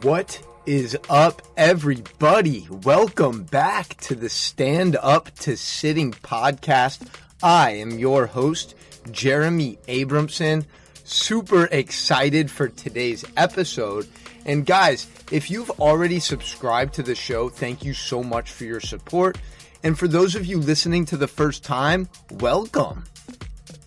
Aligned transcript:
What 0.00 0.42
is 0.66 0.96
up, 1.08 1.42
everybody? 1.56 2.66
Welcome 2.70 3.44
back 3.44 3.96
to 3.98 4.14
the 4.14 4.28
Stand 4.28 4.96
Up 5.00 5.32
to 5.40 5.56
Sitting 5.56 6.12
podcast. 6.12 7.06
I 7.42 7.72
am 7.72 7.98
your 7.98 8.26
host, 8.26 8.74
Jeremy 9.10 9.78
Abramson. 9.86 10.64
Super 11.04 11.66
excited 11.66 12.50
for 12.50 12.68
today's 12.68 13.24
episode. 13.36 14.08
And 14.44 14.66
guys, 14.66 15.06
if 15.30 15.50
you've 15.50 15.70
already 15.80 16.18
subscribed 16.18 16.94
to 16.94 17.02
the 17.02 17.14
show, 17.14 17.48
thank 17.48 17.84
you 17.84 17.94
so 17.94 18.22
much 18.24 18.50
for 18.50 18.64
your 18.64 18.80
support. 18.80 19.38
And 19.84 19.98
for 19.98 20.08
those 20.08 20.34
of 20.34 20.46
you 20.46 20.58
listening 20.58 21.04
to 21.06 21.16
the 21.16 21.28
first 21.28 21.62
time, 21.62 22.08
welcome. 22.32 23.04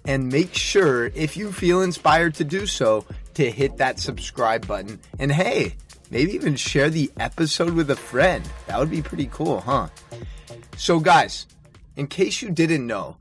And 0.06 0.30
make 0.30 0.54
sure, 0.54 1.08
if 1.08 1.36
you 1.36 1.52
feel 1.52 1.82
inspired 1.82 2.36
to 2.36 2.44
do 2.44 2.68
so, 2.68 3.06
to 3.36 3.50
hit 3.52 3.78
that 3.78 4.00
subscribe 4.00 4.66
button. 4.68 5.00
And 5.20 5.32
hey, 5.32 5.76
maybe 6.10 6.34
even 6.34 6.56
share 6.56 6.90
the 6.90 7.12
episode 7.18 7.74
with 7.74 7.90
a 7.90 7.96
friend. 7.96 8.48
That 8.68 8.80
would 8.80 8.92
be 8.92 9.02
pretty 9.02 9.30
cool, 9.32 9.62
huh? 9.62 9.90
So, 10.78 11.00
guys, 11.00 11.46
in 11.96 12.08
case 12.08 12.42
you 12.42 12.50
didn't 12.50 12.86
know, 12.86 13.18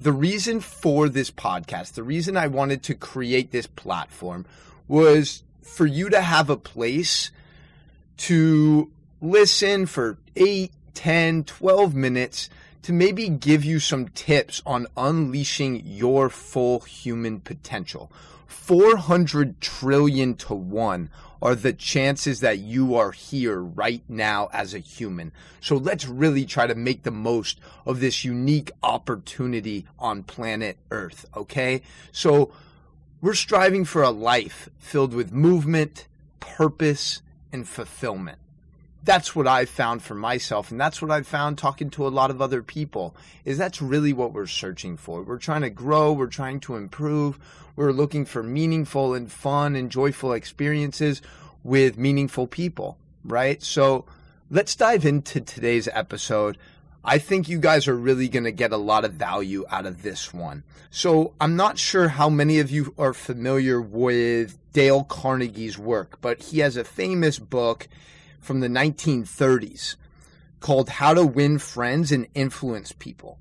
the 0.00 0.12
reason 0.12 0.60
for 0.60 1.08
this 1.08 1.30
podcast, 1.30 1.92
the 1.92 2.02
reason 2.02 2.36
I 2.36 2.48
wanted 2.48 2.82
to 2.84 2.94
create 2.94 3.52
this 3.52 3.66
platform 3.66 4.46
was 4.88 5.42
for 5.62 5.86
you 5.86 6.10
to 6.10 6.20
have 6.20 6.50
a 6.50 6.56
place 6.56 7.30
to 8.18 8.90
listen 9.20 9.86
for 9.86 10.18
8, 10.34 10.72
10, 10.94 11.44
12 11.44 11.94
minutes 11.94 12.50
to 12.82 12.92
maybe 12.92 13.28
give 13.28 13.64
you 13.64 13.78
some 13.78 14.08
tips 14.08 14.60
on 14.66 14.88
unleashing 14.96 15.82
your 15.84 16.28
full 16.28 16.80
human 16.80 17.40
potential. 17.40 18.10
400 18.46 19.60
trillion 19.60 20.34
to 20.34 20.54
1 20.54 21.10
are 21.42 21.56
the 21.56 21.72
chances 21.72 22.40
that 22.40 22.60
you 22.60 22.94
are 22.94 23.10
here 23.10 23.60
right 23.60 24.02
now 24.08 24.48
as 24.52 24.72
a 24.72 24.78
human. 24.78 25.32
So 25.60 25.76
let's 25.76 26.06
really 26.06 26.46
try 26.46 26.68
to 26.68 26.74
make 26.76 27.02
the 27.02 27.10
most 27.10 27.58
of 27.84 27.98
this 27.98 28.24
unique 28.24 28.70
opportunity 28.82 29.84
on 29.98 30.22
planet 30.22 30.78
Earth, 30.92 31.26
okay? 31.36 31.82
So 32.12 32.52
we're 33.20 33.34
striving 33.34 33.84
for 33.84 34.02
a 34.02 34.10
life 34.10 34.68
filled 34.78 35.12
with 35.12 35.32
movement, 35.32 36.06
purpose, 36.38 37.22
and 37.52 37.68
fulfillment. 37.68 38.38
That's 39.04 39.34
what 39.34 39.48
I've 39.48 39.68
found 39.68 40.02
for 40.02 40.14
myself, 40.14 40.70
and 40.70 40.80
that's 40.80 41.02
what 41.02 41.10
I've 41.10 41.26
found 41.26 41.58
talking 41.58 41.90
to 41.90 42.06
a 42.06 42.08
lot 42.08 42.30
of 42.30 42.40
other 42.40 42.62
people, 42.62 43.16
is 43.44 43.58
that's 43.58 43.82
really 43.82 44.12
what 44.12 44.32
we're 44.32 44.46
searching 44.46 44.96
for. 44.96 45.22
We're 45.22 45.38
trying 45.38 45.62
to 45.62 45.70
grow, 45.70 46.12
we're 46.12 46.28
trying 46.28 46.60
to 46.60 46.76
improve, 46.76 47.38
we're 47.74 47.90
looking 47.90 48.24
for 48.24 48.44
meaningful 48.44 49.14
and 49.14 49.30
fun 49.30 49.74
and 49.74 49.90
joyful 49.90 50.32
experiences 50.32 51.20
with 51.64 51.98
meaningful 51.98 52.46
people, 52.46 52.96
right? 53.24 53.60
So 53.60 54.04
let's 54.50 54.76
dive 54.76 55.04
into 55.04 55.40
today's 55.40 55.88
episode. 55.88 56.56
I 57.04 57.18
think 57.18 57.48
you 57.48 57.58
guys 57.58 57.88
are 57.88 57.96
really 57.96 58.28
going 58.28 58.44
to 58.44 58.52
get 58.52 58.72
a 58.72 58.76
lot 58.76 59.04
of 59.04 59.14
value 59.14 59.64
out 59.68 59.86
of 59.86 60.02
this 60.02 60.32
one. 60.32 60.62
So 60.90 61.34
I'm 61.40 61.56
not 61.56 61.76
sure 61.76 62.06
how 62.06 62.28
many 62.28 62.60
of 62.60 62.70
you 62.70 62.94
are 62.96 63.12
familiar 63.12 63.80
with 63.80 64.56
Dale 64.72 65.02
Carnegie's 65.02 65.76
work, 65.76 66.18
but 66.20 66.40
he 66.40 66.60
has 66.60 66.76
a 66.76 66.84
famous 66.84 67.40
book 67.40 67.88
from 68.42 68.60
the 68.60 68.68
1930s 68.68 69.96
called 70.60 70.88
How 70.88 71.14
to 71.14 71.24
Win 71.24 71.58
Friends 71.58 72.12
and 72.12 72.26
Influence 72.34 72.92
People. 72.92 73.38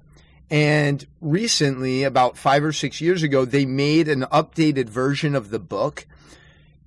And 0.50 1.06
recently, 1.22 2.04
about 2.04 2.38
five 2.38 2.64
or 2.64 2.74
six 2.74 3.00
years 3.00 3.24
ago, 3.24 3.46
they 3.46 3.66
made 3.66 4.08
an 4.08 4.24
updated 4.24 4.90
version 4.90 5.36
of 5.36 5.50
the 5.50 5.60
book 5.60 6.06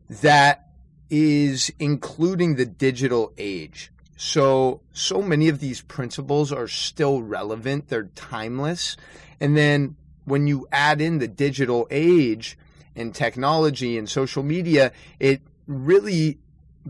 that 0.09 0.69
is 1.09 1.73
including 1.79 2.57
the 2.57 2.67
digital 2.67 3.33
age. 3.39 3.91
So, 4.17 4.81
so 4.93 5.23
many 5.23 5.49
of 5.49 5.61
these 5.61 5.81
principles 5.81 6.53
are 6.53 6.69
still 6.69 7.23
relevant, 7.23 7.89
they're 7.89 8.11
timeless. 8.15 8.97
And 9.41 9.57
then 9.57 9.97
when 10.25 10.47
you 10.47 10.67
add 10.71 11.01
in 11.01 11.19
the 11.19 11.29
digital 11.29 11.87
age 11.91 12.59
and 12.95 13.15
technology 13.15 13.99
and 13.99 14.09
social 14.09 14.43
media, 14.43 14.93
it 15.19 15.41
really 15.67 16.39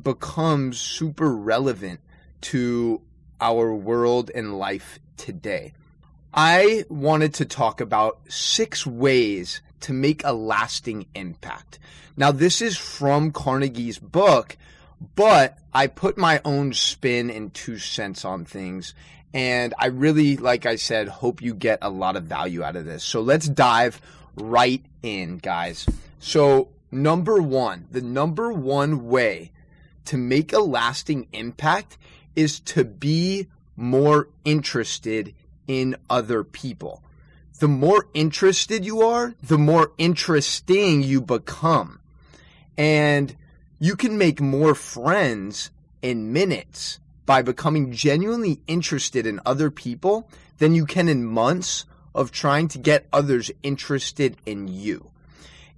becomes 0.00 0.78
super 0.78 1.34
relevant 1.34 2.00
to 2.42 3.00
our 3.40 3.74
world 3.74 4.30
and 4.34 4.58
life 4.58 4.98
today. 5.16 5.72
I 6.32 6.84
wanted 6.88 7.34
to 7.34 7.44
talk 7.44 7.80
about 7.80 8.18
six 8.28 8.86
ways 8.86 9.60
to 9.80 9.92
make 9.92 10.24
a 10.24 10.32
lasting 10.32 11.06
impact. 11.14 11.78
Now, 12.16 12.32
this 12.32 12.60
is 12.60 12.76
from 12.76 13.32
Carnegie's 13.32 13.98
book, 13.98 14.56
but 15.14 15.58
I 15.72 15.86
put 15.86 16.16
my 16.16 16.40
own 16.44 16.72
spin 16.72 17.30
and 17.30 17.52
two 17.52 17.78
cents 17.78 18.24
on 18.24 18.44
things. 18.44 18.94
And 19.32 19.74
I 19.78 19.86
really, 19.86 20.36
like 20.36 20.64
I 20.64 20.76
said, 20.76 21.08
hope 21.08 21.42
you 21.42 21.54
get 21.54 21.80
a 21.82 21.90
lot 21.90 22.16
of 22.16 22.24
value 22.24 22.62
out 22.62 22.76
of 22.76 22.84
this. 22.84 23.04
So 23.04 23.20
let's 23.20 23.48
dive 23.48 24.00
right 24.36 24.84
in, 25.02 25.38
guys. 25.38 25.86
So, 26.20 26.68
number 26.90 27.42
one, 27.42 27.86
the 27.90 28.00
number 28.00 28.52
one 28.52 29.08
way 29.08 29.52
to 30.06 30.16
make 30.16 30.52
a 30.52 30.58
lasting 30.58 31.26
impact 31.32 31.98
is 32.36 32.60
to 32.60 32.84
be 32.84 33.48
more 33.76 34.28
interested 34.44 35.34
in 35.66 35.96
other 36.10 36.44
people. 36.44 37.02
The 37.58 37.68
more 37.68 38.08
interested 38.14 38.84
you 38.84 39.02
are, 39.02 39.34
the 39.42 39.58
more 39.58 39.92
interesting 39.96 41.02
you 41.02 41.20
become. 41.20 42.00
And 42.76 43.34
you 43.78 43.96
can 43.96 44.18
make 44.18 44.40
more 44.40 44.74
friends 44.74 45.70
in 46.02 46.32
minutes 46.32 46.98
by 47.26 47.42
becoming 47.42 47.92
genuinely 47.92 48.60
interested 48.66 49.26
in 49.26 49.40
other 49.46 49.70
people 49.70 50.28
than 50.58 50.74
you 50.74 50.84
can 50.84 51.08
in 51.08 51.24
months 51.24 51.84
of 52.14 52.30
trying 52.30 52.68
to 52.68 52.78
get 52.78 53.06
others 53.12 53.50
interested 53.62 54.36
in 54.44 54.68
you. 54.68 55.10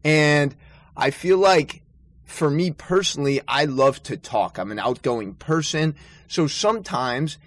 And 0.05 0.55
I 0.97 1.11
feel 1.11 1.39
like 1.39 1.83
for 2.27 2.51
me 2.51 2.73
personally, 2.73 3.41
I 3.49 3.65
love 3.65 4.03
to 4.05 4.17
talk. 4.17 4.59
I'm 4.59 4.73
an 4.73 4.81
outgoing 4.81 5.35
person. 5.35 5.95
So 6.29 6.49
sometimes 6.49 7.39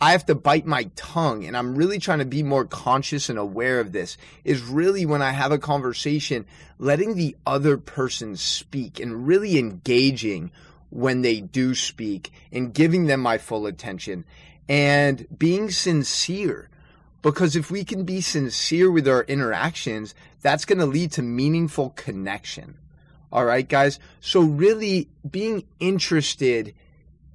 I 0.00 0.10
have 0.10 0.26
to 0.26 0.34
bite 0.34 0.66
my 0.66 0.90
tongue 0.96 1.44
and 1.44 1.56
I'm 1.56 1.76
really 1.76 1.98
trying 1.98 2.18
to 2.18 2.24
be 2.24 2.42
more 2.42 2.64
conscious 2.64 3.30
and 3.30 3.38
aware 3.38 3.80
of 3.80 3.92
this 3.92 4.18
is 4.42 4.60
really 4.60 5.06
when 5.06 5.22
I 5.22 5.30
have 5.30 5.52
a 5.52 5.58
conversation, 5.58 6.44
letting 6.78 7.14
the 7.14 7.36
other 7.46 7.78
person 7.78 8.36
speak 8.36 8.98
and 9.00 9.26
really 9.26 9.56
engaging 9.56 10.50
when 10.90 11.22
they 11.22 11.40
do 11.40 11.74
speak 11.74 12.32
and 12.52 12.74
giving 12.74 13.06
them 13.06 13.20
my 13.20 13.38
full 13.38 13.66
attention 13.66 14.24
and 14.68 15.26
being 15.38 15.70
sincere. 15.70 16.68
Because 17.22 17.56
if 17.56 17.70
we 17.70 17.84
can 17.84 18.04
be 18.04 18.20
sincere 18.20 18.90
with 18.90 19.08
our 19.08 19.22
interactions, 19.22 20.14
that's 20.42 20.64
going 20.64 20.78
to 20.80 20.86
lead 20.86 21.12
to 21.12 21.22
meaningful 21.22 21.90
connection. 21.90 22.76
All 23.34 23.44
right, 23.44 23.68
guys. 23.68 23.98
So 24.20 24.40
really 24.42 25.08
being 25.28 25.64
interested 25.80 26.72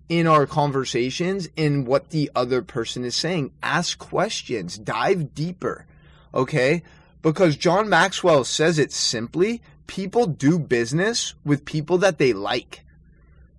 in 0.07 0.27
our 0.27 0.47
conversations 0.47 1.49
in 1.57 1.83
what 1.83 2.11
the 2.11 2.31
other 2.33 2.61
person 2.61 3.03
is 3.03 3.15
saying. 3.15 3.51
Ask 3.61 3.99
questions, 3.99 4.77
dive 4.77 5.35
deeper. 5.35 5.85
Okay? 6.33 6.83
Because 7.21 7.57
John 7.57 7.89
Maxwell 7.89 8.45
says 8.45 8.79
it 8.79 8.93
simply, 8.93 9.61
people 9.87 10.25
do 10.25 10.57
business 10.57 11.35
with 11.43 11.65
people 11.65 11.97
that 11.97 12.17
they 12.17 12.31
like. 12.31 12.85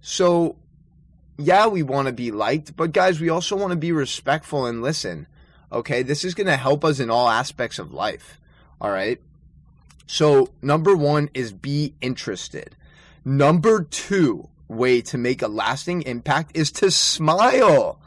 So, 0.01 0.57
yeah, 1.37 1.67
we 1.67 1.83
want 1.83 2.07
to 2.07 2.13
be 2.13 2.31
liked, 2.31 2.75
but 2.75 2.93
guys, 2.93 3.21
we 3.21 3.29
also 3.29 3.55
want 3.55 3.73
to 3.73 3.77
be 3.77 3.93
respectful 3.93 4.65
and 4.65 4.81
listen. 4.81 5.27
Okay? 5.71 6.03
This 6.03 6.25
is 6.25 6.33
going 6.33 6.47
to 6.47 6.57
help 6.57 6.87
us 6.87 7.01
in 7.01 7.11
all 7.11 7.29
aspects 7.29 7.79
of 7.79 7.93
life. 7.93 8.41
All 8.81 8.91
right? 8.91 9.21
So, 10.13 10.49
number 10.61 10.97
one 10.97 11.31
is 11.35 11.53
be 11.53 11.95
interested. 12.01 12.75
Number 13.25 13.85
two 13.85 14.49
way 14.67 15.03
to 15.03 15.17
make 15.17 15.41
a 15.41 15.47
lasting 15.47 16.03
impact 16.03 16.57
is 16.57 16.73
to 16.73 16.91
smile. 16.91 18.01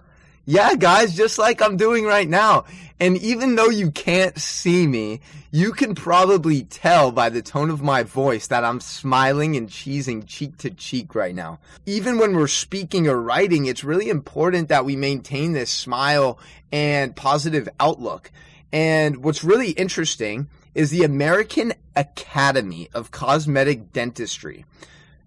Yeah, 0.44 0.76
guys, 0.76 1.16
just 1.16 1.40
like 1.40 1.62
I'm 1.62 1.78
doing 1.78 2.04
right 2.04 2.28
now. 2.28 2.66
And 3.00 3.16
even 3.20 3.56
though 3.56 3.70
you 3.70 3.90
can't 3.90 4.38
see 4.38 4.86
me, 4.86 5.22
you 5.52 5.72
can 5.72 5.96
probably 5.96 6.64
tell 6.64 7.14
by 7.14 7.30
the 7.30 7.42
tone 7.42 7.70
of 7.70 7.82
my 7.82 8.04
voice 8.04 8.48
that 8.48 8.66
I'm 8.66 8.82
smiling 8.82 9.56
and 9.56 9.70
cheesing 9.70 10.28
cheek 10.28 10.58
to 10.58 10.72
cheek 10.72 11.16
right 11.16 11.34
now. 11.34 11.60
Even 11.86 12.18
when 12.18 12.36
we're 12.36 12.48
speaking 12.48 13.08
or 13.08 13.22
writing, 13.22 13.66
it's 13.66 13.86
really 13.86 14.10
important 14.10 14.68
that 14.68 14.84
we 14.84 14.98
maintain 14.98 15.54
this 15.54 15.72
smile 15.72 16.38
and 16.70 17.16
positive 17.16 17.70
outlook. 17.80 18.30
And 18.74 19.24
what's 19.24 19.46
really 19.46 19.70
interesting 19.70 20.50
is 20.76 20.90
the 20.90 21.04
American 21.04 21.74
Academy 21.96 22.90
of 22.94 23.12
Cosmetic 23.12 23.94
Dentistry 23.94 24.66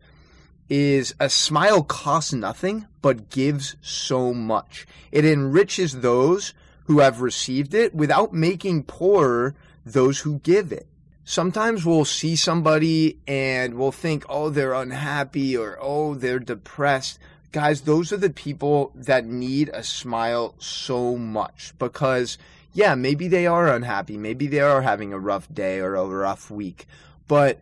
is 0.69 1.15
a 1.19 1.29
smile 1.29 1.83
costs 1.83 2.33
nothing, 2.33 2.87
but 3.01 3.31
gives 3.31 3.77
so 3.81 4.35
much. 4.35 4.87
It 5.11 5.25
enriches 5.25 6.01
those 6.01 6.55
who 6.85 7.01
have 7.01 7.21
received 7.21 7.75
it 7.75 7.95
without 7.95 8.33
making 8.33 8.85
poorer 8.85 9.55
those 9.85 10.21
who 10.21 10.39
give 10.41 10.73
it 10.73 10.87
sometimes 11.29 11.85
we'll 11.85 12.07
see 12.07 12.35
somebody 12.35 13.19
and 13.27 13.75
we'll 13.75 13.93
think, 13.93 14.25
oh, 14.31 14.49
they're 14.49 14.73
unhappy 14.73 15.55
or 15.55 15.79
oh, 15.79 16.15
they're 16.15 16.39
depressed. 16.39 17.19
Guys, 17.53 17.83
those 17.83 18.13
are 18.13 18.17
the 18.17 18.31
people 18.31 18.93
that 18.95 19.27
need 19.27 19.71
a 19.75 19.83
smile 19.83 20.55
so 20.59 21.17
much 21.17 21.75
because, 21.79 22.39
yeah, 22.73 22.95
maybe 22.95 23.29
they 23.29 23.47
are 23.47 23.69
unhappy. 23.69 24.17
Maybe 24.17 24.47
they 24.47 24.61
are 24.61 24.81
having 24.81 25.13
a 25.13 25.19
rough 25.19 25.53
day 25.53 25.81
or 25.81 25.97
a 25.97 26.07
rough 26.07 26.51
week, 26.51 26.87
but 27.27 27.61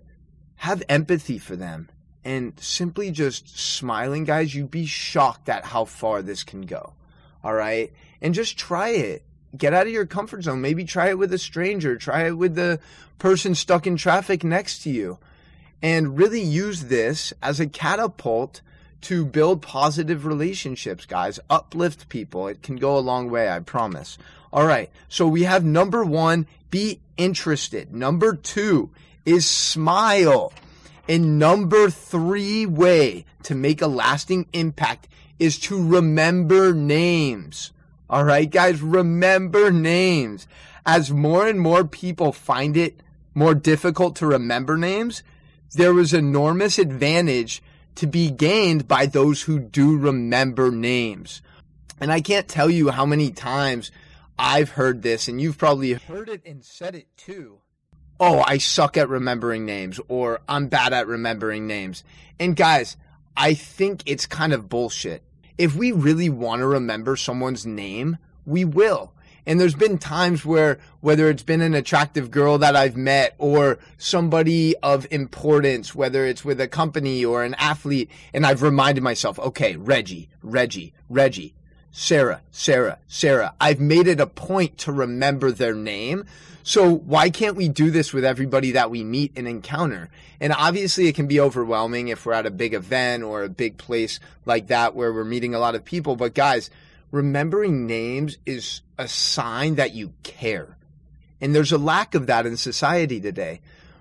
have 0.56 0.84
empathy 0.88 1.38
for 1.38 1.56
them 1.56 1.88
and 2.26 2.58
simply 2.58 3.10
just 3.10 3.58
smiling, 3.58 4.24
guys, 4.24 4.54
you'd 4.54 4.70
be 4.70 4.84
shocked 4.84 5.48
at 5.48 5.64
how 5.64 5.84
far 5.84 6.20
this 6.20 6.42
can 6.42 6.62
go. 6.62 6.92
All 7.44 7.54
right. 7.54 7.92
And 8.20 8.34
just 8.34 8.58
try 8.58 8.90
it 8.90 9.22
get 9.56 9.72
out 9.72 9.86
of 9.86 9.92
your 9.92 10.06
comfort 10.06 10.42
zone. 10.42 10.60
Maybe 10.60 10.84
try 10.84 11.08
it 11.08 11.18
with 11.18 11.32
a 11.32 11.38
stranger, 11.38 11.96
try 11.96 12.26
it 12.26 12.32
with 12.32 12.54
the 12.54 12.78
person 13.18 13.54
stuck 13.54 13.86
in 13.86 13.96
traffic 13.96 14.44
next 14.44 14.82
to 14.82 14.90
you, 14.90 15.18
and 15.82 16.18
really 16.18 16.40
use 16.40 16.84
this 16.84 17.32
as 17.42 17.60
a 17.60 17.66
catapult 17.66 18.60
to 19.02 19.24
build 19.24 19.62
positive 19.62 20.26
relationships, 20.26 21.06
guys. 21.06 21.38
Uplift 21.48 22.08
people. 22.08 22.48
It 22.48 22.62
can 22.62 22.76
go 22.76 22.96
a 22.96 23.00
long 23.00 23.30
way, 23.30 23.48
I 23.48 23.60
promise. 23.60 24.18
All 24.52 24.66
right. 24.66 24.90
So 25.08 25.26
we 25.26 25.44
have 25.44 25.64
number 25.64 26.04
one, 26.04 26.46
be 26.70 27.00
interested. 27.16 27.94
Number 27.94 28.34
two 28.34 28.90
is 29.24 29.46
smile. 29.46 30.52
And 31.08 31.38
number 31.38 31.88
three 31.88 32.66
way 32.66 33.24
to 33.44 33.54
make 33.54 33.80
a 33.80 33.86
lasting 33.86 34.46
impact 34.52 35.08
is 35.38 35.58
to 35.60 35.86
remember 35.86 36.74
names. 36.74 37.72
All 38.10 38.24
right, 38.24 38.50
guys, 38.50 38.82
remember 38.82 39.70
names. 39.70 40.46
As 40.84 41.10
more 41.10 41.46
and 41.46 41.60
more 41.60 41.84
people 41.84 42.32
find 42.32 42.76
it 42.76 43.02
more 43.34 43.54
difficult 43.54 44.16
to 44.16 44.26
remember 44.26 44.76
names, 44.76 45.22
there 45.74 45.92
was 45.92 46.14
enormous 46.14 46.78
advantage 46.78 47.62
to 47.96 48.06
be 48.06 48.30
gained 48.30 48.88
by 48.88 49.06
those 49.06 49.42
who 49.42 49.58
do 49.58 49.96
remember 49.96 50.70
names. 50.70 51.42
And 52.00 52.12
I 52.12 52.20
can't 52.20 52.48
tell 52.48 52.70
you 52.70 52.90
how 52.90 53.06
many 53.06 53.30
times 53.30 53.90
I've 54.38 54.70
heard 54.70 55.02
this, 55.02 55.28
and 55.28 55.40
you've 55.40 55.58
probably 55.58 55.94
heard 55.94 56.28
it 56.28 56.42
and 56.44 56.64
said 56.64 56.94
it 56.94 57.08
too. 57.16 57.58
Oh, 58.18 58.42
I 58.46 58.58
suck 58.58 58.96
at 58.96 59.08
remembering 59.08 59.66
names, 59.66 60.00
or 60.08 60.40
I'm 60.48 60.68
bad 60.68 60.92
at 60.92 61.06
remembering 61.06 61.66
names. 61.66 62.02
And 62.40 62.56
guys, 62.56 62.96
I 63.36 63.54
think 63.54 64.02
it's 64.06 64.26
kind 64.26 64.52
of 64.52 64.68
bullshit 64.68 65.22
if 65.58 65.74
we 65.74 65.92
really 65.92 66.28
want 66.28 66.60
to 66.60 66.66
remember 66.66 67.16
someone's 67.16 67.64
name, 67.64 68.18
we 68.44 68.64
will. 68.64 69.12
And 69.48 69.60
there's 69.60 69.76
been 69.76 69.98
times 69.98 70.44
where, 70.44 70.78
whether 71.00 71.30
it's 71.30 71.44
been 71.44 71.60
an 71.60 71.74
attractive 71.74 72.32
girl 72.32 72.58
that 72.58 72.74
I've 72.74 72.96
met 72.96 73.34
or 73.38 73.78
somebody 73.96 74.76
of 74.78 75.06
importance, 75.10 75.94
whether 75.94 76.26
it's 76.26 76.44
with 76.44 76.60
a 76.60 76.66
company 76.66 77.24
or 77.24 77.44
an 77.44 77.54
athlete, 77.54 78.10
and 78.34 78.44
I've 78.44 78.62
reminded 78.62 79.04
myself, 79.04 79.38
okay, 79.38 79.76
Reggie, 79.76 80.28
Reggie, 80.42 80.94
Reggie, 81.08 81.54
Sarah, 81.90 82.42
Sarah, 82.50 82.98
Sarah. 83.08 83.54
I've 83.60 83.80
made 83.80 84.06
it 84.06 84.20
a 84.20 84.26
point 84.26 84.78
to 84.78 84.92
remember 84.92 85.50
their 85.50 85.74
name 85.74 86.24
so 86.66 86.96
why 86.96 87.30
can't 87.30 87.54
we 87.54 87.68
do 87.68 87.92
this 87.92 88.12
with 88.12 88.24
everybody 88.24 88.72
that 88.72 88.90
we 88.90 89.04
meet 89.04 89.30
and 89.36 89.46
encounter? 89.46 90.10
And 90.40 90.52
obviously 90.52 91.06
it 91.06 91.14
can 91.14 91.28
be 91.28 91.38
overwhelming 91.38 92.08
if 92.08 92.26
we're 92.26 92.32
at 92.32 92.44
a 92.44 92.50
big 92.50 92.74
event 92.74 93.22
or 93.22 93.44
a 93.44 93.48
big 93.48 93.78
place 93.78 94.18
like 94.44 94.66
that 94.66 94.96
where 94.96 95.12
we're 95.12 95.22
meeting 95.22 95.54
a 95.54 95.60
lot 95.60 95.76
of 95.76 95.84
people. 95.84 96.16
But 96.16 96.34
guys, 96.34 96.68
remembering 97.12 97.86
names 97.86 98.36
is 98.46 98.80
a 98.98 99.06
sign 99.06 99.76
that 99.76 99.94
you 99.94 100.12
care. 100.24 100.76
And 101.40 101.54
there's 101.54 101.70
a 101.70 101.78
lack 101.78 102.16
of 102.16 102.26
that 102.26 102.46
in 102.46 102.56
society 102.56 103.20
today. 103.20 103.60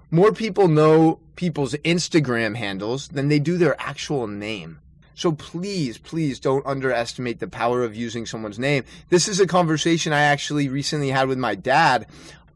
More 0.09 0.31
people 0.31 0.67
know 0.67 1.19
people's 1.35 1.75
Instagram 1.75 2.55
handles 2.55 3.09
than 3.09 3.27
they 3.27 3.37
do 3.37 3.59
their 3.59 3.79
actual 3.79 4.25
name. 4.25 4.79
So 5.15 5.31
please, 5.31 5.97
please 5.97 6.39
don't 6.39 6.65
underestimate 6.65 7.39
the 7.39 7.47
power 7.47 7.83
of 7.83 7.95
using 7.95 8.25
someone's 8.25 8.59
name. 8.59 8.83
This 9.09 9.27
is 9.27 9.39
a 9.39 9.47
conversation 9.47 10.13
I 10.13 10.21
actually 10.21 10.67
recently 10.67 11.09
had 11.09 11.29
with 11.29 11.37
my 11.37 11.55
dad 11.55 12.05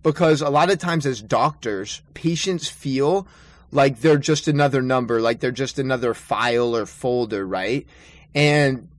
because 0.04 0.42
a 0.42 0.50
lot 0.50 0.70
of 0.70 0.78
times 0.78 1.06
as 1.06 1.22
doctors, 1.22 2.02
patients 2.14 2.68
feel 2.68 3.28
like 3.72 4.02
they're 4.02 4.18
just 4.18 4.48
another 4.48 4.82
number, 4.82 5.22
like 5.22 5.40
they're 5.40 5.52
just 5.52 5.80
another 5.80 6.14
file 6.14 6.76
or 6.76 6.86
folder, 6.86 7.48
right? 7.48 7.88
And 8.36 8.90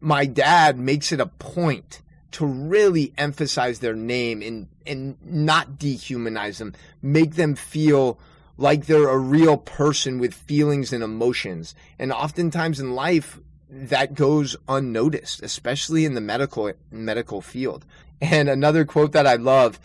my 0.00 0.26
dad 0.26 0.78
makes 0.78 1.12
it 1.12 1.20
a 1.20 1.26
point 1.26 2.02
to 2.32 2.46
really 2.46 3.12
emphasize 3.18 3.80
their 3.80 3.94
name 3.94 4.40
and 4.40 4.68
and 4.86 5.16
not 5.24 5.78
dehumanize 5.78 6.58
them, 6.58 6.74
make 7.02 7.34
them 7.34 7.54
feel 7.54 8.18
like 8.60 8.84
they're 8.84 9.08
a 9.08 9.18
real 9.18 9.56
person 9.56 10.18
with 10.18 10.34
feelings 10.34 10.92
and 10.92 11.02
emotions. 11.02 11.74
And 11.98 12.12
oftentimes 12.12 12.78
in 12.78 12.94
life 12.94 13.40
that 13.70 14.14
goes 14.14 14.54
unnoticed, 14.68 15.42
especially 15.42 16.04
in 16.04 16.14
the 16.14 16.20
medical 16.20 16.72
medical 16.90 17.40
field. 17.40 17.86
And 18.20 18.48
another 18.48 18.84
quote 18.84 19.12
that 19.12 19.26
I 19.26 19.36
love 19.36 19.80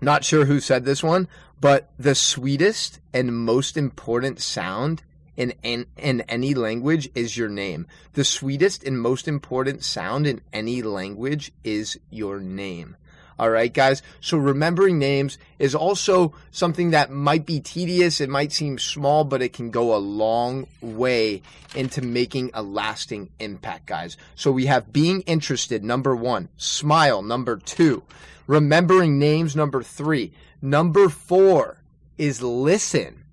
not 0.00 0.24
sure 0.24 0.44
who 0.44 0.60
said 0.60 0.84
this 0.84 1.02
one, 1.02 1.28
but 1.60 1.90
the 1.98 2.14
sweetest 2.14 3.00
and 3.12 3.36
most 3.36 3.76
important 3.76 4.40
sound 4.40 5.02
in, 5.36 5.52
in, 5.62 5.86
in 5.96 6.20
any 6.22 6.54
language 6.54 7.10
is 7.14 7.36
your 7.36 7.48
name. 7.48 7.86
The 8.12 8.24
sweetest 8.24 8.84
and 8.84 9.00
most 9.00 9.26
important 9.26 9.82
sound 9.82 10.26
in 10.26 10.42
any 10.52 10.80
language 10.82 11.52
is 11.64 11.98
your 12.08 12.38
name. 12.40 12.96
All 13.40 13.48
right, 13.48 13.72
guys. 13.72 14.02
So 14.20 14.36
remembering 14.36 14.98
names 14.98 15.38
is 15.58 15.74
also 15.74 16.34
something 16.50 16.90
that 16.90 17.10
might 17.10 17.46
be 17.46 17.58
tedious. 17.58 18.20
It 18.20 18.28
might 18.28 18.52
seem 18.52 18.78
small, 18.78 19.24
but 19.24 19.40
it 19.40 19.54
can 19.54 19.70
go 19.70 19.94
a 19.94 19.96
long 19.96 20.66
way 20.82 21.40
into 21.74 22.02
making 22.02 22.50
a 22.52 22.62
lasting 22.62 23.30
impact, 23.38 23.86
guys. 23.86 24.18
So 24.34 24.52
we 24.52 24.66
have 24.66 24.92
being 24.92 25.22
interested, 25.22 25.82
number 25.82 26.14
one, 26.14 26.50
smile, 26.58 27.22
number 27.22 27.56
two, 27.56 28.02
remembering 28.46 29.18
names, 29.18 29.56
number 29.56 29.82
three, 29.82 30.32
number 30.60 31.08
four 31.08 31.78
is 32.18 32.42
listen. 32.42 33.24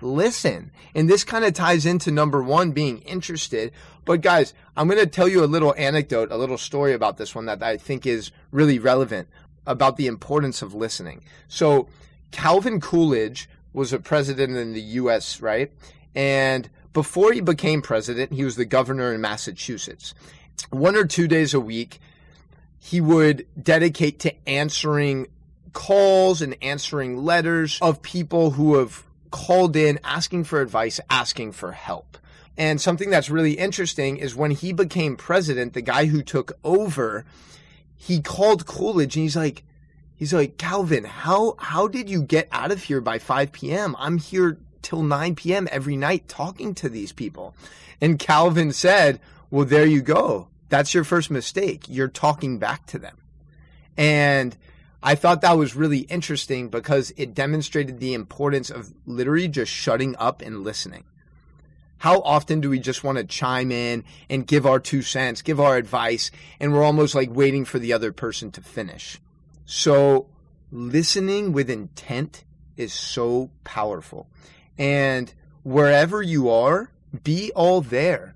Listen. 0.00 0.72
And 0.92 1.08
this 1.08 1.22
kind 1.22 1.44
of 1.44 1.54
ties 1.54 1.86
into 1.86 2.10
number 2.10 2.42
one, 2.42 2.72
being 2.72 2.98
interested. 3.02 3.70
But 4.04 4.20
guys, 4.20 4.52
I'm 4.76 4.88
going 4.88 4.98
to 4.98 5.06
tell 5.06 5.28
you 5.28 5.44
a 5.44 5.46
little 5.46 5.74
anecdote, 5.78 6.32
a 6.32 6.36
little 6.36 6.58
story 6.58 6.92
about 6.92 7.16
this 7.16 7.34
one 7.34 7.46
that 7.46 7.62
I 7.62 7.76
think 7.76 8.04
is 8.04 8.32
really 8.50 8.80
relevant 8.80 9.28
about 9.66 9.96
the 9.96 10.06
importance 10.06 10.62
of 10.62 10.74
listening. 10.74 11.22
So 11.48 11.88
Calvin 12.30 12.80
Coolidge 12.80 13.48
was 13.72 13.92
a 13.92 13.98
president 13.98 14.56
in 14.56 14.72
the 14.72 14.80
U.S., 14.80 15.40
right? 15.40 15.72
And 16.14 16.68
before 16.92 17.32
he 17.32 17.40
became 17.40 17.80
president, 17.80 18.32
he 18.32 18.44
was 18.44 18.56
the 18.56 18.64
governor 18.64 19.12
in 19.12 19.20
Massachusetts. 19.20 20.14
One 20.70 20.96
or 20.96 21.04
two 21.04 21.26
days 21.26 21.54
a 21.54 21.60
week, 21.60 22.00
he 22.78 23.00
would 23.00 23.46
dedicate 23.60 24.18
to 24.20 24.48
answering 24.48 25.28
calls 25.72 26.42
and 26.42 26.56
answering 26.60 27.24
letters 27.24 27.78
of 27.80 28.02
people 28.02 28.50
who 28.50 28.76
have 28.76 29.04
called 29.30 29.76
in 29.76 29.98
asking 30.04 30.44
for 30.44 30.60
advice, 30.60 31.00
asking 31.08 31.52
for 31.52 31.72
help. 31.72 32.18
And 32.58 32.80
something 32.80 33.08
that's 33.08 33.30
really 33.30 33.52
interesting 33.52 34.18
is 34.18 34.36
when 34.36 34.50
he 34.50 34.72
became 34.74 35.16
president, 35.16 35.72
the 35.72 35.80
guy 35.80 36.06
who 36.06 36.22
took 36.22 36.52
over 36.62 37.24
he 38.02 38.20
called 38.20 38.66
Coolidge 38.66 39.14
and 39.14 39.22
he's 39.22 39.36
like, 39.36 39.62
he's 40.16 40.34
like, 40.34 40.58
Calvin, 40.58 41.04
how, 41.04 41.54
how 41.56 41.86
did 41.86 42.10
you 42.10 42.20
get 42.20 42.48
out 42.50 42.72
of 42.72 42.82
here 42.82 43.00
by 43.00 43.20
5 43.20 43.52
p.m.? 43.52 43.94
I'm 43.96 44.18
here 44.18 44.58
till 44.82 45.04
9 45.04 45.36
p.m. 45.36 45.68
every 45.70 45.96
night 45.96 46.26
talking 46.26 46.74
to 46.74 46.88
these 46.88 47.12
people. 47.12 47.54
And 48.00 48.18
Calvin 48.18 48.72
said, 48.72 49.20
well, 49.52 49.64
there 49.64 49.86
you 49.86 50.02
go. 50.02 50.48
That's 50.68 50.92
your 50.92 51.04
first 51.04 51.30
mistake. 51.30 51.84
You're 51.86 52.08
talking 52.08 52.58
back 52.58 52.86
to 52.86 52.98
them. 52.98 53.18
And 53.96 54.56
I 55.00 55.14
thought 55.14 55.40
that 55.42 55.56
was 55.56 55.76
really 55.76 56.00
interesting 56.00 56.70
because 56.70 57.12
it 57.16 57.34
demonstrated 57.34 58.00
the 58.00 58.14
importance 58.14 58.68
of 58.68 58.92
literally 59.06 59.46
just 59.46 59.70
shutting 59.70 60.16
up 60.18 60.42
and 60.42 60.64
listening. 60.64 61.04
How 62.02 62.18
often 62.22 62.60
do 62.60 62.68
we 62.68 62.80
just 62.80 63.04
want 63.04 63.18
to 63.18 63.24
chime 63.24 63.70
in 63.70 64.02
and 64.28 64.44
give 64.44 64.66
our 64.66 64.80
two 64.80 65.02
cents, 65.02 65.40
give 65.40 65.60
our 65.60 65.76
advice, 65.76 66.32
and 66.58 66.72
we're 66.72 66.82
almost 66.82 67.14
like 67.14 67.30
waiting 67.30 67.64
for 67.64 67.78
the 67.78 67.92
other 67.92 68.10
person 68.10 68.50
to 68.50 68.60
finish? 68.60 69.20
So, 69.66 70.26
listening 70.72 71.52
with 71.52 71.70
intent 71.70 72.42
is 72.76 72.92
so 72.92 73.50
powerful. 73.62 74.26
And 74.76 75.32
wherever 75.62 76.20
you 76.20 76.50
are, 76.50 76.90
be 77.22 77.52
all 77.52 77.80
there. 77.80 78.34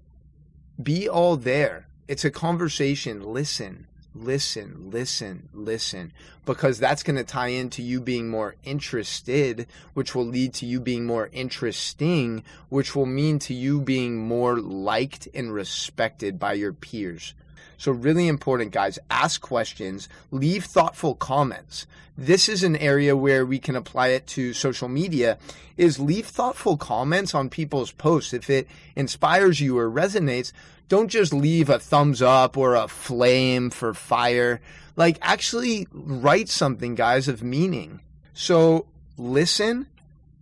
Be 0.80 1.08
all 1.08 1.37
there. 1.37 1.88
It's 2.06 2.25
a 2.25 2.30
conversation. 2.30 3.20
Listen, 3.20 3.88
listen, 4.25 4.90
listen, 4.90 5.49
listen, 5.52 6.12
because 6.44 6.78
that's 6.78 7.02
going 7.02 7.16
to 7.16 7.25
tie 7.25 7.49
into 7.49 7.82
you 7.82 8.00
being 8.00 8.28
more 8.28 8.56
interested, 8.64 9.66
which 9.94 10.14
will 10.14 10.26
lead 10.26 10.54
to 10.54 10.66
you 10.66 10.80
being 10.80 11.04
more 11.04 11.28
interesting, 11.32 12.42
which 12.68 12.96
will 12.96 13.06
mean 13.06 13.38
to 13.40 13.54
you 13.54 13.80
being 13.80 14.16
more 14.16 14.58
liked 14.58 15.28
and 15.35 15.52
respected 15.52 16.38
by 16.38 16.54
your 16.54 16.73
peers. 16.73 17.35
So, 17.78 17.92
really 17.92 18.28
important, 18.28 18.73
guys. 18.73 18.99
Ask 19.11 19.40
questions, 19.40 20.09
leave 20.30 20.64
thoughtful 20.64 21.14
comments. 21.14 21.87
This 22.18 22.49
is 22.49 22.62
an 22.62 22.76
area 22.76 23.14
where 23.16 23.45
we 23.45 23.59
can 23.59 23.76
apply 23.76 24.09
it 24.09 24.26
to 24.28 24.54
social 24.54 24.88
media 24.88 25.37
is 25.76 25.99
leave 25.99 26.26
thoughtful 26.26 26.78
comments 26.78 27.35
on 27.35 27.50
people's 27.50 27.92
posts. 27.92 28.33
If 28.33 28.49
it 28.49 28.66
inspires 28.95 29.61
you 29.61 29.78
or 29.78 29.90
resonates, 29.90 30.52
don't 30.88 31.09
just 31.09 31.35
leave 31.35 31.68
a 31.68 31.78
thumbs 31.78 32.23
up 32.23 32.56
or 32.56 32.75
a 32.75 32.88
flame 32.88 33.71
for 33.71 33.92
fire. 33.92 34.61
Like, 34.97 35.18
actually 35.21 35.87
write 35.92 36.49
something, 36.49 36.95
guys, 36.95 37.28
of 37.28 37.42
meaning. 37.42 38.00
So, 38.33 38.87
listen, 39.18 39.87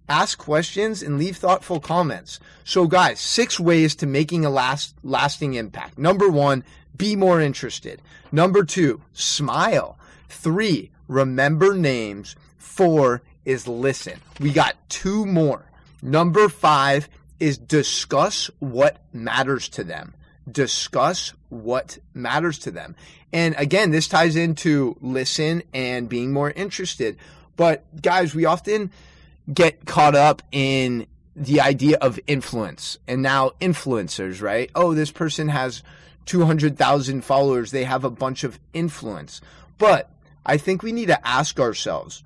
ask 0.09 0.39
questions, 0.39 1.03
and 1.03 1.19
leave 1.19 1.37
thoughtful 1.39 1.81
comments. 1.81 2.39
So, 2.65 2.87
guys, 2.87 3.19
six 3.19 3.59
ways 3.59 3.97
to 3.97 4.07
making 4.07 4.45
a 4.45 4.51
last, 4.51 4.95
lasting 5.03 5.55
impact. 5.55 5.99
Number 5.99 6.29
one, 6.29 6.63
be 6.97 7.17
more 7.17 7.41
interested. 7.41 8.01
Number 8.31 8.65
two, 8.65 9.01
smile. 9.13 9.99
Three, 10.29 10.91
remember 11.09 11.75
names. 11.75 12.37
Four 12.57 13.23
is 13.45 13.69
listen. 13.69 14.21
We 14.41 14.53
got 14.53 14.77
two 14.89 15.27
more. 15.27 15.65
Number 16.03 16.49
five 16.49 17.09
is 17.41 17.59
discuss 17.59 18.51
what 18.59 19.03
matters 19.13 19.69
to 19.71 19.85
them. 19.85 20.15
Discuss 20.51 21.33
what 21.49 21.99
matters 22.13 22.59
to 22.61 22.71
them. 22.71 22.95
And 23.33 23.55
again, 23.59 23.91
this 23.91 24.09
ties 24.09 24.37
into 24.37 24.97
listen 25.01 25.63
and 25.73 26.09
being 26.09 26.33
more 26.33 26.51
interested. 26.51 27.17
But 27.57 27.85
guys, 28.01 28.35
we 28.35 28.45
often 28.45 28.91
get 29.53 29.87
caught 29.87 30.15
up 30.15 30.43
in 30.53 31.07
the 31.37 31.61
idea 31.61 31.99
of 32.01 32.21
influence 32.27 32.99
and 33.09 33.23
now 33.23 33.51
influencers, 33.61 34.41
right? 34.41 34.71
Oh, 34.75 34.95
this 34.95 35.11
person 35.11 35.49
has 35.49 35.83
200,000 36.27 37.23
followers. 37.23 37.71
They 37.71 37.85
have 37.85 38.05
a 38.05 38.11
bunch 38.11 38.45
of 38.45 38.59
influence. 38.73 39.41
But 39.79 40.11
I 40.47 40.57
think 40.57 40.83
we 40.83 40.93
need 40.93 41.07
to 41.07 41.27
ask 41.27 41.59
ourselves 41.59 42.23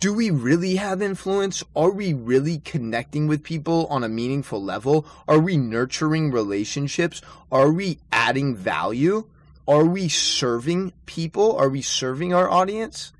do 0.00 0.12
we 0.12 0.28
really 0.28 0.76
have 0.76 1.00
influence? 1.00 1.64
Are 1.74 1.90
we 1.90 2.12
really 2.12 2.58
connecting 2.58 3.26
with 3.26 3.42
people 3.42 3.86
on 3.86 4.04
a 4.04 4.08
meaningful 4.08 4.62
level? 4.62 5.06
Are 5.26 5.38
we 5.38 5.56
nurturing 5.56 6.30
relationships? 6.30 7.22
Are 7.50 7.70
we 7.70 8.00
adding 8.12 8.54
value? 8.54 9.26
Are 9.66 9.86
we 9.86 10.10
serving 10.10 10.92
people? 11.06 11.56
Are 11.56 11.70
we 11.70 11.80
serving 11.80 12.34
our 12.34 12.50
audience? 12.50 13.14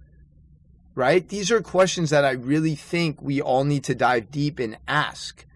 Right? 0.94 1.26
These 1.26 1.50
are 1.50 1.62
questions 1.62 2.10
that 2.10 2.24
I 2.24 2.32
really 2.32 2.74
think 2.74 3.22
we 3.22 3.40
all 3.40 3.64
need 3.64 3.84
to 3.84 3.94
dive 3.94 4.30
deep 4.30 4.58
and 4.58 4.76
ask. 4.86 5.46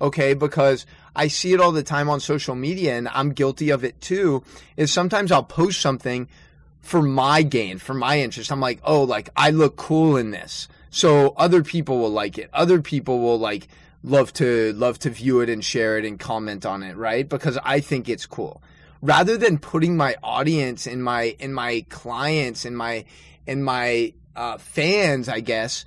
Okay, 0.00 0.32
because 0.32 0.86
I 1.14 1.28
see 1.28 1.52
it 1.52 1.60
all 1.60 1.72
the 1.72 1.82
time 1.82 2.08
on 2.08 2.20
social 2.20 2.54
media 2.54 2.96
and 2.96 3.08
I'm 3.08 3.32
guilty 3.32 3.70
of 3.70 3.84
it 3.84 4.00
too. 4.00 4.42
Is 4.76 4.92
sometimes 4.92 5.32
I'll 5.32 5.42
post 5.42 5.80
something 5.80 6.28
for 6.80 7.02
my 7.02 7.42
gain, 7.42 7.78
for 7.78 7.94
my 7.94 8.20
interest. 8.20 8.50
I'm 8.50 8.60
like, 8.60 8.80
oh, 8.84 9.04
like 9.04 9.30
I 9.36 9.50
look 9.50 9.76
cool 9.76 10.16
in 10.16 10.30
this. 10.30 10.68
So 10.90 11.34
other 11.36 11.62
people 11.62 11.98
will 11.98 12.10
like 12.10 12.38
it. 12.38 12.50
Other 12.52 12.80
people 12.80 13.20
will 13.20 13.38
like 13.38 13.68
love 14.02 14.32
to 14.34 14.72
love 14.72 14.98
to 15.00 15.10
view 15.10 15.40
it 15.40 15.48
and 15.48 15.64
share 15.64 15.98
it 15.98 16.04
and 16.04 16.18
comment 16.18 16.66
on 16.66 16.82
it, 16.82 16.96
right? 16.96 17.28
Because 17.28 17.58
I 17.62 17.80
think 17.80 18.08
it's 18.08 18.26
cool. 18.26 18.62
Rather 19.02 19.36
than 19.36 19.58
putting 19.58 19.96
my 19.96 20.16
audience 20.22 20.86
and 20.86 21.02
my 21.02 21.36
and 21.40 21.54
my 21.54 21.84
clients 21.88 22.64
and 22.64 22.76
my 22.76 23.04
and 23.46 23.64
my 23.64 24.12
uh, 24.36 24.58
fans, 24.58 25.28
I 25.28 25.40
guess, 25.40 25.84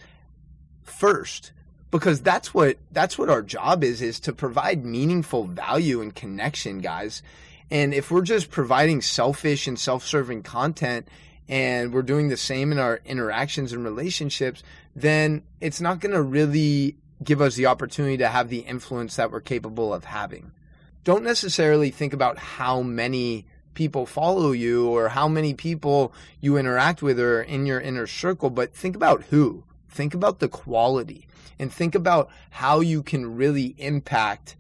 first 0.84 1.52
because 1.94 2.22
that's 2.22 2.56
what 2.56 2.78
that's 2.92 3.20
what 3.20 3.30
our 3.30 3.44
job 3.44 3.84
is 3.84 4.02
is 4.02 4.20
to 4.22 4.34
provide 4.34 4.84
meaningful 4.84 5.46
value 5.46 6.02
and 6.02 6.16
connection 6.16 6.80
guys. 6.80 7.22
And 7.70 7.94
if 7.94 8.10
we're 8.10 8.24
just 8.24 8.50
providing 8.50 9.00
selfish 9.02 9.68
and 9.68 9.80
self-serving 9.80 10.42
content 10.42 11.08
and 11.48 11.94
we're 11.94 12.02
doing 12.02 12.30
the 12.30 12.38
same 12.38 12.72
in 12.72 12.80
our 12.80 13.00
interactions 13.06 13.74
and 13.74 13.84
relationships 13.84 14.64
then 14.96 15.44
it's 15.62 15.80
not 15.80 16.00
going 16.00 16.14
to 16.14 16.22
really 16.22 16.98
give 17.24 17.42
us 17.42 17.56
the 17.56 17.68
opportunity 17.68 18.18
to 18.18 18.28
have 18.28 18.50
the 18.50 18.62
influence 18.62 19.16
that 19.18 19.32
we're 19.32 19.40
capable 19.40 19.94
of 19.94 20.04
having. 20.04 20.52
Don't 21.04 21.24
necessarily 21.24 21.92
think 21.92 22.14
about 22.14 22.40
how 22.40 22.82
many 22.82 23.46
people 23.76 24.08
follow 24.08 24.52
you 24.52 24.90
or 24.90 25.10
how 25.10 25.28
many 25.28 25.54
people 25.54 26.12
you 26.42 26.58
interact 26.58 27.04
with 27.04 27.20
or 27.20 27.44
in 27.44 27.68
your 27.68 27.80
inner 27.80 28.08
circle 28.08 28.50
but 28.50 28.74
think 28.74 28.96
about 28.96 29.24
who 29.26 29.64
think 29.94 30.14
about 30.14 30.40
the 30.40 30.48
quality 30.48 31.28
and 31.60 31.72
think 31.72 31.96
about 31.96 32.30
how 32.50 32.80
you 32.80 33.04
can 33.04 33.36
really 33.36 33.76
impact 33.78 34.56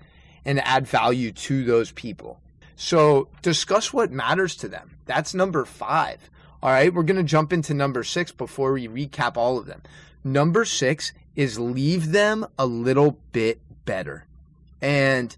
and 0.45 0.59
add 0.59 0.87
value 0.87 1.31
to 1.31 1.63
those 1.63 1.91
people. 1.91 2.39
So 2.75 3.29
discuss 3.41 3.93
what 3.93 4.11
matters 4.11 4.55
to 4.57 4.67
them. 4.67 4.97
That's 5.05 5.33
number 5.33 5.65
five. 5.65 6.29
All 6.61 6.69
right, 6.69 6.93
we're 6.93 7.03
going 7.03 7.17
to 7.17 7.23
jump 7.23 7.51
into 7.51 7.73
number 7.73 8.03
six 8.03 8.31
before 8.31 8.73
we 8.73 8.87
recap 8.87 9.35
all 9.35 9.57
of 9.57 9.65
them. 9.65 9.81
Number 10.23 10.63
six 10.63 11.11
is 11.35 11.59
leave 11.59 12.11
them 12.11 12.45
a 12.57 12.65
little 12.65 13.19
bit 13.31 13.59
better. 13.85 14.25
And 14.81 15.35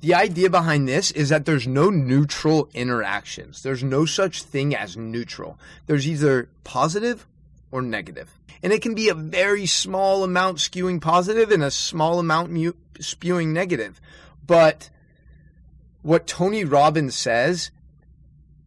the 0.00 0.14
idea 0.14 0.48
behind 0.50 0.88
this 0.88 1.10
is 1.10 1.28
that 1.28 1.44
there's 1.44 1.66
no 1.66 1.90
neutral 1.90 2.68
interactions. 2.72 3.62
There's 3.62 3.84
no 3.84 4.06
such 4.06 4.42
thing 4.42 4.74
as 4.74 4.96
neutral. 4.96 5.58
There's 5.86 6.08
either 6.08 6.48
positive 6.64 7.26
or 7.70 7.82
negative. 7.82 8.30
And 8.62 8.72
it 8.72 8.82
can 8.82 8.94
be 8.94 9.08
a 9.08 9.14
very 9.14 9.66
small 9.66 10.24
amount 10.24 10.58
skewing 10.58 11.00
positive 11.00 11.50
and 11.50 11.62
a 11.62 11.70
small 11.70 12.18
amount 12.18 12.50
mu- 12.50 12.72
spewing 12.98 13.52
negative. 13.52 14.00
But 14.46 14.90
what 16.02 16.26
Tony 16.26 16.64
Robbins 16.64 17.14
says 17.14 17.70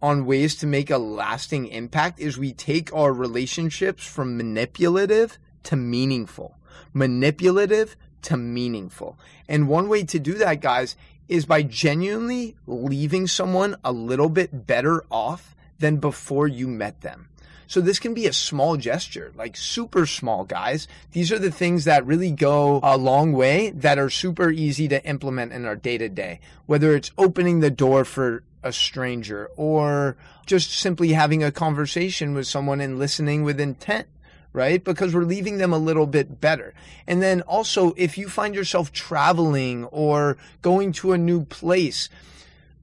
on 0.01 0.25
ways 0.25 0.55
to 0.55 0.67
make 0.67 0.89
a 0.89 0.98
lasting 0.98 1.67
impact 1.67 2.19
is 2.19 2.38
we 2.38 2.53
take 2.53 2.93
our 2.93 3.13
relationships 3.13 4.05
from 4.05 4.38
manipulative 4.38 5.38
to 5.63 5.75
meaningful. 5.75 6.57
Manipulative 6.93 7.95
to 8.24 8.38
meaningful. 8.38 9.17
And 9.48 9.67
one 9.67 9.89
way 9.89 10.03
to 10.03 10.19
do 10.19 10.33
that, 10.36 10.62
guys, 10.62 10.95
is 11.29 11.45
by 11.45 11.63
genuinely 11.63 12.55
leaving 12.67 13.27
someone 13.27 13.75
a 13.83 13.91
little 13.91 14.29
bit 14.29 14.67
better 14.67 15.03
off 15.10 15.55
than 15.79 15.98
before 15.98 16.48
you 16.48 16.67
met 16.67 17.01
them. 17.01 17.29
So 17.67 17.82
this 17.82 18.00
can 18.00 18.13
be 18.13 18.27
a 18.27 18.34
small 18.34 18.77
gesture, 18.77 19.32
like 19.36 19.55
super 19.55 20.05
small, 20.05 20.43
guys. 20.43 20.88
These 21.12 21.32
are 21.32 21.39
the 21.39 21.51
things 21.51 21.86
that 21.86 22.05
really 22.05 22.32
go 22.32 22.79
a 22.84 22.98
long 22.98 23.34
way 23.34 23.72
that 23.72 24.00
are 24.00 24.10
super 24.10 24.50
easy 24.50 24.88
to 24.89 25.03
implement 25.05 25.53
in 25.53 25.65
our 25.65 25.75
day 25.75 25.98
to 25.98 26.10
day. 26.10 26.39
Whether 26.65 26.96
it's 26.96 27.12
opening 27.17 27.60
the 27.60 27.72
door 27.72 28.05
for 28.05 28.43
a 28.63 28.72
stranger 28.72 29.50
or 29.58 30.15
just 30.46 30.72
simply 30.72 31.10
having 31.10 31.43
a 31.43 31.51
conversation 31.51 32.34
with 32.34 32.48
someone 32.48 32.82
and 32.82 33.00
listening 33.00 33.43
with 33.43 33.60
intent 33.60 34.08
right? 34.53 34.84
Because 34.84 35.13
we're 35.13 35.24
leaving 35.24 35.58
them 35.58 35.74
a 35.74 35.79
little 35.79 36.05
bit 36.05 36.39
better. 36.39 36.74
And 37.08 37.22
then 37.22 37.41
also, 37.41 37.93
if 37.98 38.17
you 38.17 38.29
find 38.29 38.55
yourself 38.55 38.91
traveling 38.91 39.86
or 39.86 40.38
going 40.62 40.91
to 40.93 41.12
a 41.12 41.17
new 41.17 41.43
place, 41.43 42.08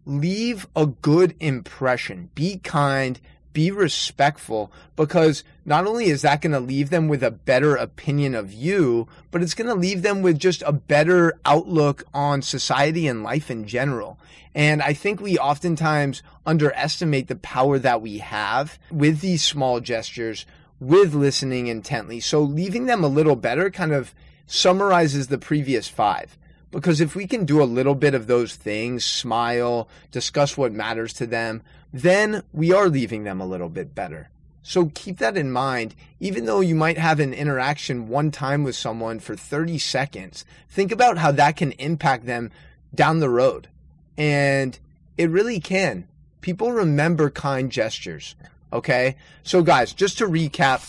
leave 0.05 0.67
a 0.75 0.87
good 0.87 1.35
impression. 1.41 2.31
Be 2.35 2.59
kind, 2.59 3.21
be 3.53 3.71
respectful 3.71 4.73
because 4.97 5.45
not 5.65 5.87
only 5.87 6.07
is 6.07 6.23
that 6.23 6.41
going 6.41 6.53
to 6.53 6.61
leave 6.61 6.91
them 6.91 7.09
with 7.09 7.23
a 7.23 7.31
better 7.31 7.77
opinion 7.77 8.35
of 8.35 8.53
you, 8.53 9.09
but 9.31 9.43
it's 9.43 9.55
going 9.55 9.69
to 9.69 9.75
leave 9.75 10.03
them 10.03 10.23
with 10.23 10.39
just 10.39 10.63
a 10.67 10.73
better 10.73 11.39
outlook 11.45 12.05
on 12.15 12.43
society 12.43 13.07
and 13.07 13.23
life 13.23 13.51
in 13.51 13.67
general. 13.67 14.19
And 14.55 14.83
I 14.83 14.93
think 14.93 15.21
we 15.21 15.39
oftentimes 15.39 16.23
underestimate 16.45 17.29
the 17.29 17.37
power 17.37 17.79
that 17.79 18.03
we 18.03 18.19
have 18.19 18.79
with 18.91 19.21
these 19.21 19.43
small 19.43 19.81
gestures, 19.81 20.47
with 20.81 21.15
listening 21.15 21.69
intently. 21.69 22.21
So 22.21 22.41
leaving 22.43 22.87
them 22.87 23.05
a 23.05 23.09
little 23.09 23.37
better 23.37 23.71
kind 23.71 23.93
of 23.93 24.15
summarizes 24.47 25.29
the 25.29 25.39
previous 25.39 25.89
five. 25.89 26.37
Because 26.71 27.01
if 27.01 27.17
we 27.17 27.27
can 27.27 27.45
do 27.45 27.63
a 27.63 27.65
little 27.65 27.95
bit 27.95 28.15
of 28.15 28.27
those 28.27 28.55
things, 28.55 29.05
smile, 29.05 29.89
discuss 30.11 30.57
what 30.57 30.73
matters 30.73 31.13
to 31.15 31.27
them, 31.27 31.63
then 31.93 32.43
we 32.53 32.73
are 32.73 32.89
leaving 32.89 33.25
them 33.25 33.41
a 33.41 33.47
little 33.47 33.69
bit 33.69 33.95
better. 33.95 34.31
So 34.63 34.91
keep 34.95 35.19
that 35.19 35.37
in 35.37 35.51
mind. 35.51 35.95
Even 36.21 36.45
though 36.45 36.61
you 36.61 36.75
might 36.75 36.99
have 36.99 37.19
an 37.19 37.35
interaction 37.35 38.09
one 38.09 38.31
time 38.31 38.63
with 38.63 38.77
someone 38.77 39.19
for 39.19 39.35
30 39.35 39.79
seconds, 39.79 40.45
think 40.69 40.93
about 40.93 41.19
how 41.19 41.33
that 41.33 41.57
can 41.57 41.73
impact 41.73 42.27
them 42.27 42.51
down 42.95 43.21
the 43.21 43.31
road. 43.31 43.69
And 44.17 44.79
it 45.17 45.31
really 45.31 45.61
can. 45.61 46.07
People 46.41 46.73
remember 46.73 47.31
kind 47.31 47.73
gestures. 47.73 48.35
Okay. 48.73 49.17
So 49.43 49.63
guys, 49.63 49.93
just 49.93 50.19
to 50.19 50.27
recap, 50.27 50.81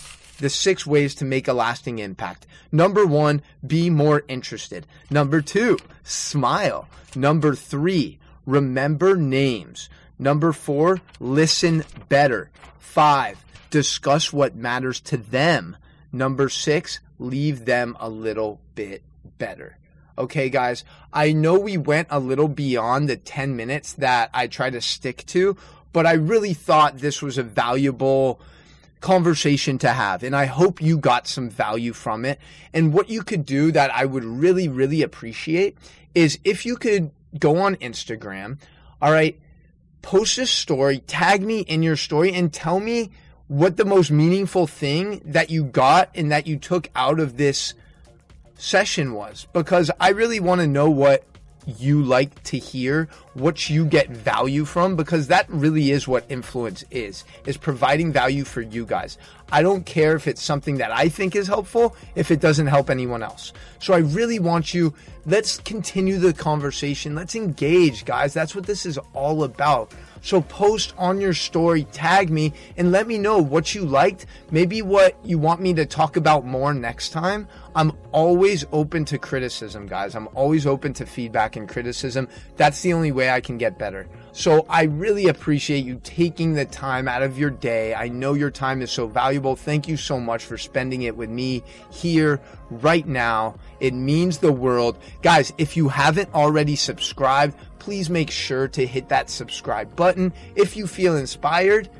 the 0.42 0.50
six 0.50 0.84
ways 0.84 1.14
to 1.14 1.24
make 1.24 1.46
a 1.46 1.52
lasting 1.52 2.00
impact. 2.00 2.48
Number 2.72 3.06
one, 3.06 3.42
be 3.64 3.88
more 3.90 4.24
interested. 4.26 4.88
Number 5.08 5.40
two, 5.40 5.78
smile. 6.02 6.88
Number 7.14 7.54
three, 7.54 8.18
remember 8.44 9.14
names. 9.14 9.88
Number 10.18 10.52
four, 10.52 11.00
listen 11.20 11.84
better. 12.08 12.50
Five, 12.80 13.44
discuss 13.70 14.32
what 14.32 14.56
matters 14.56 14.98
to 15.02 15.16
them. 15.16 15.76
Number 16.10 16.48
six, 16.48 16.98
leave 17.20 17.64
them 17.64 17.96
a 18.00 18.08
little 18.08 18.60
bit 18.74 19.04
better. 19.38 19.78
Okay, 20.18 20.50
guys, 20.50 20.82
I 21.12 21.32
know 21.32 21.56
we 21.56 21.76
went 21.76 22.08
a 22.10 22.18
little 22.18 22.48
beyond 22.48 23.08
the 23.08 23.16
10 23.16 23.54
minutes 23.54 23.92
that 23.92 24.28
I 24.34 24.48
try 24.48 24.70
to 24.70 24.80
stick 24.80 25.24
to, 25.26 25.56
but 25.92 26.04
I 26.04 26.14
really 26.14 26.52
thought 26.52 26.98
this 26.98 27.22
was 27.22 27.38
a 27.38 27.44
valuable 27.44 28.40
conversation 29.02 29.76
to 29.78 29.90
have. 29.90 30.22
And 30.22 30.34
I 30.34 30.46
hope 30.46 30.80
you 30.80 30.96
got 30.96 31.28
some 31.28 31.50
value 31.50 31.92
from 31.92 32.24
it. 32.24 32.40
And 32.72 32.94
what 32.94 33.10
you 33.10 33.22
could 33.22 33.44
do 33.44 33.70
that 33.72 33.94
I 33.94 34.06
would 34.06 34.24
really, 34.24 34.68
really 34.68 35.02
appreciate 35.02 35.76
is 36.14 36.38
if 36.44 36.64
you 36.64 36.76
could 36.76 37.10
go 37.38 37.58
on 37.58 37.76
Instagram, 37.76 38.58
all 39.02 39.12
right, 39.12 39.38
post 40.00 40.38
a 40.38 40.46
story, 40.46 41.00
tag 41.00 41.42
me 41.42 41.60
in 41.60 41.82
your 41.82 41.96
story, 41.96 42.32
and 42.32 42.52
tell 42.52 42.80
me 42.80 43.10
what 43.48 43.76
the 43.76 43.84
most 43.84 44.10
meaningful 44.10 44.66
thing 44.66 45.20
that 45.24 45.50
you 45.50 45.64
got 45.64 46.10
and 46.14 46.32
that 46.32 46.46
you 46.46 46.56
took 46.56 46.88
out 46.96 47.20
of 47.20 47.36
this 47.36 47.74
session 48.56 49.12
was. 49.12 49.46
Because 49.52 49.90
I 50.00 50.10
really 50.10 50.40
want 50.40 50.60
to 50.60 50.66
know 50.66 50.88
what 50.88 51.24
you 51.66 52.02
like 52.02 52.42
to 52.44 52.58
hear, 52.58 53.08
what 53.34 53.70
you 53.70 53.84
get 53.84 54.08
hmm. 54.08 54.14
value 54.14 54.64
from, 54.64 54.96
because 54.96 55.28
that 55.28 55.48
really 55.48 55.90
is 55.90 56.06
what 56.06 56.24
influence 56.28 56.84
is, 56.90 57.24
is 57.46 57.56
providing 57.56 58.12
value 58.12 58.44
for 58.44 58.60
you 58.60 58.84
guys. 58.84 59.18
I 59.50 59.62
don't 59.62 59.84
care 59.84 60.16
if 60.16 60.26
it's 60.26 60.42
something 60.42 60.78
that 60.78 60.92
I 60.92 61.10
think 61.10 61.36
is 61.36 61.46
helpful, 61.46 61.94
if 62.14 62.30
it 62.30 62.40
doesn't 62.40 62.68
help 62.68 62.88
anyone 62.88 63.22
else. 63.22 63.52
So 63.80 63.92
I 63.92 63.98
really 63.98 64.38
want 64.38 64.72
you, 64.72 64.94
let's 65.26 65.58
continue 65.58 66.18
the 66.18 66.32
conversation. 66.32 67.14
Let's 67.14 67.34
engage, 67.34 68.06
guys. 68.06 68.32
That's 68.32 68.54
what 68.54 68.64
this 68.64 68.86
is 68.86 68.98
all 69.12 69.44
about. 69.44 69.92
So 70.22 70.40
post 70.40 70.94
on 70.96 71.20
your 71.20 71.34
story, 71.34 71.84
tag 71.84 72.30
me, 72.30 72.52
and 72.76 72.92
let 72.92 73.08
me 73.08 73.18
know 73.18 73.38
what 73.38 73.74
you 73.74 73.84
liked, 73.84 74.24
maybe 74.52 74.80
what 74.80 75.16
you 75.24 75.36
want 75.36 75.60
me 75.60 75.74
to 75.74 75.84
talk 75.84 76.16
about 76.16 76.46
more 76.46 76.72
next 76.72 77.10
time. 77.10 77.48
I'm 77.74 77.92
always 78.12 78.64
open 78.70 79.04
to 79.06 79.18
criticism, 79.18 79.86
guys. 79.86 80.14
I'm 80.14 80.28
always 80.34 80.64
open 80.64 80.94
to 80.94 81.06
feedback 81.06 81.56
and 81.56 81.68
criticism. 81.68 82.28
That's 82.56 82.80
the 82.82 82.92
only 82.92 83.10
way 83.10 83.21
I 83.30 83.40
can 83.40 83.58
get 83.58 83.78
better. 83.78 84.08
So 84.32 84.64
I 84.68 84.84
really 84.84 85.28
appreciate 85.28 85.84
you 85.84 86.00
taking 86.02 86.54
the 86.54 86.64
time 86.64 87.06
out 87.06 87.22
of 87.22 87.38
your 87.38 87.50
day. 87.50 87.94
I 87.94 88.08
know 88.08 88.32
your 88.32 88.50
time 88.50 88.80
is 88.80 88.90
so 88.90 89.06
valuable. 89.06 89.56
Thank 89.56 89.88
you 89.88 89.96
so 89.96 90.18
much 90.18 90.44
for 90.44 90.56
spending 90.56 91.02
it 91.02 91.16
with 91.16 91.28
me 91.28 91.62
here 91.90 92.40
right 92.70 93.06
now. 93.06 93.56
It 93.80 93.92
means 93.92 94.38
the 94.38 94.52
world. 94.52 94.98
Guys, 95.20 95.52
if 95.58 95.76
you 95.76 95.88
haven't 95.88 96.32
already 96.34 96.76
subscribed, 96.76 97.56
please 97.78 98.08
make 98.08 98.30
sure 98.30 98.68
to 98.68 98.86
hit 98.86 99.08
that 99.10 99.28
subscribe 99.28 99.94
button. 99.96 100.32
If 100.56 100.76
you 100.76 100.86
feel 100.86 101.16
inspired, 101.16 101.90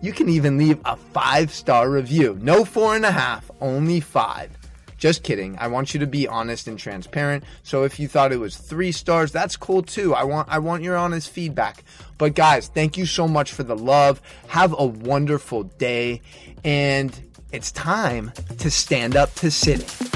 you 0.00 0.12
can 0.12 0.28
even 0.28 0.56
leave 0.56 0.80
a 0.84 0.96
five 0.96 1.52
star 1.52 1.90
review. 1.90 2.38
No 2.40 2.64
four 2.64 2.96
and 2.96 3.04
a 3.04 3.12
half, 3.12 3.50
only 3.60 4.00
five. 4.00 4.56
Just 5.02 5.24
kidding. 5.24 5.58
I 5.58 5.66
want 5.66 5.94
you 5.94 5.98
to 5.98 6.06
be 6.06 6.28
honest 6.28 6.68
and 6.68 6.78
transparent. 6.78 7.42
So 7.64 7.82
if 7.82 7.98
you 7.98 8.06
thought 8.06 8.30
it 8.30 8.36
was 8.36 8.56
three 8.56 8.92
stars, 8.92 9.32
that's 9.32 9.56
cool 9.56 9.82
too. 9.82 10.14
I 10.14 10.22
want 10.22 10.48
I 10.48 10.60
want 10.60 10.84
your 10.84 10.96
honest 10.96 11.28
feedback. 11.28 11.82
But 12.18 12.36
guys, 12.36 12.68
thank 12.68 12.96
you 12.96 13.04
so 13.04 13.26
much 13.26 13.50
for 13.50 13.64
the 13.64 13.74
love. 13.74 14.22
Have 14.46 14.72
a 14.78 14.86
wonderful 14.86 15.64
day. 15.64 16.22
And 16.62 17.20
it's 17.50 17.72
time 17.72 18.30
to 18.58 18.70
stand 18.70 19.16
up 19.16 19.34
to 19.34 19.50
sitting. 19.50 20.11